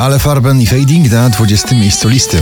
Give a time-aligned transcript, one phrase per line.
[0.00, 2.40] Ale Farben i Fading na 20 miejscu listy.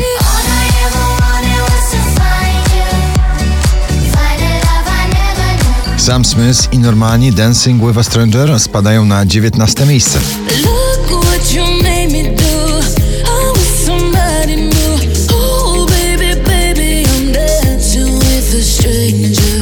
[5.96, 10.18] Sam Smith i Normani Dancing with a Stranger spadają na 19 miejsce.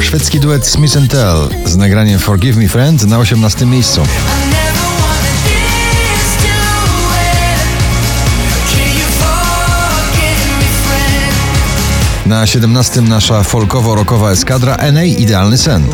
[0.00, 4.00] Szwedzki duet Smith Tell z nagraniem Forgive Me Friend na 18 miejscu.
[12.26, 15.86] Na 17 nasza folkowo-rockowa eskadra NA Idealny Sen.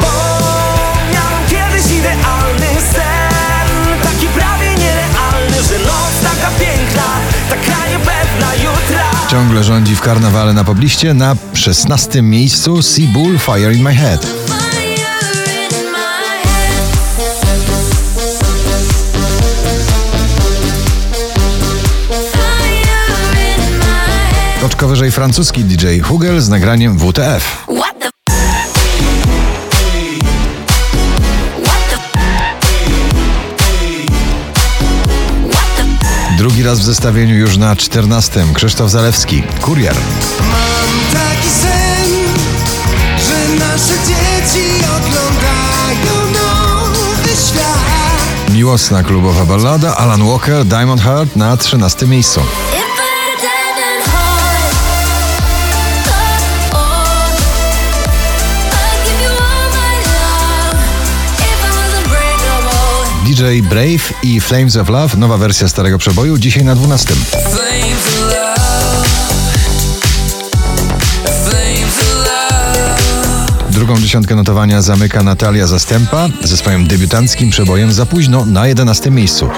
[9.31, 14.42] Ciągle rządzi w karnawale na pobliście na 16 miejscu Sea Bull Fire in My Head.
[24.67, 27.67] Oczko wyżej francuski DJ Hugel z nagraniem WTF.
[36.39, 39.95] Drugi raz w zestawieniu już na 14 Krzysztof Zalewski, Kurier.
[40.41, 42.11] Mam taki sen,
[43.19, 48.53] że nasze dzieci oglądają nowy świat.
[48.53, 52.41] Miłosna klubowa ballada Alan Walker, Diamond Heart na 13 miejscu.
[63.43, 67.15] DJ Brave i Flames of Love, nowa wersja starego przeboju, dzisiaj na 12.
[67.15, 69.09] Flames of love
[71.25, 78.45] Flames of love Drugą dziesiątkę notowania zamyka Natalia Zastępa ze swoim debiutanckim przebojem za późno
[78.47, 79.49] na 11 miejscu.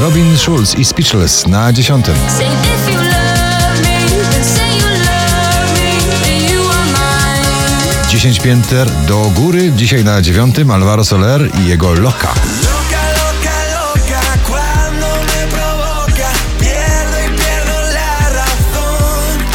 [0.00, 2.02] Robin Schulz i Speechless na 10.
[2.04, 5.90] Say if you love me, then say you love me,
[6.24, 8.08] then you are mine.
[8.08, 12.34] 10 pięter do góry, dzisiaj na 9 Alvaro Soler i jego Loka.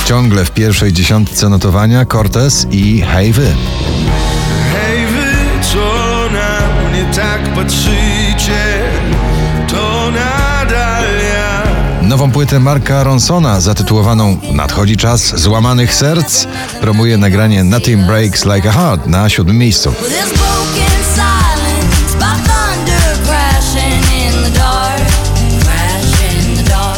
[0.06, 3.56] Ciągle w pierwszej dziesiątce notowania Cortez i Hej Wy.
[4.74, 5.78] Hej wy, co
[6.34, 8.84] na mnie tak patrzycie,
[12.16, 16.46] Nową płytę Marka Ronsona zatytułowaną Nadchodzi czas złamanych serc
[16.82, 19.94] promuje nagranie Nothing Breaks Like a Heart na siódmym miejscu.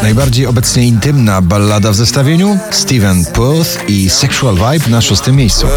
[0.01, 5.67] Najbardziej obecnie intymna ballada w zestawieniu Steven Puth i Sexual Vibe na szóstym miejscu.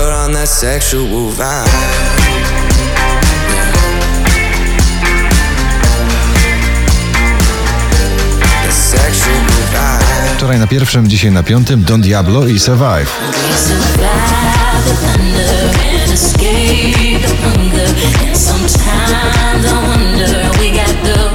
[10.40, 13.10] Wczoraj na pierwszym, dzisiaj na piątym Don Diablo i Survive.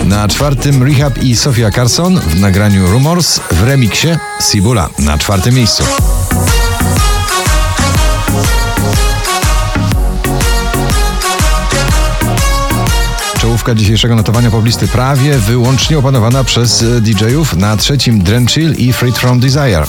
[0.06, 4.08] Na czwartym Rehab i Sofia Carson w nagraniu Rumors w remiksie
[4.52, 5.84] Sibula na czwartym miejscu.
[13.66, 17.56] Czołówka dzisiejszego notowania poblisty prawie wyłącznie opanowana przez e, DJ-ów.
[17.56, 19.86] Na trzecim Drenchill i Freed From Desire.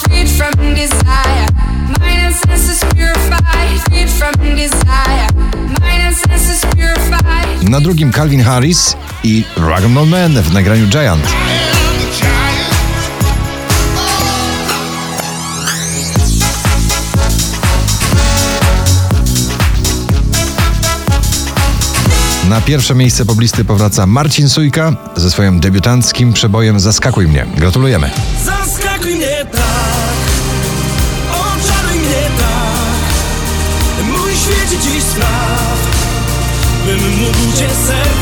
[7.63, 11.46] Na drugim Calvin Harris i Rag'n'Ball Man w nagraniu Giant.
[22.49, 27.47] Na pierwsze miejsce poblisty powraca Marcin Sujka ze swoim debiutanckim przebojem Zaskakuj mnie.
[27.57, 28.11] Gratulujemy.
[28.45, 30.17] Zaskakuj mnie tak
[31.31, 35.77] Oczaruj mnie tak Mój świecie dziś spraw
[36.87, 38.16] Bym mógł cię brać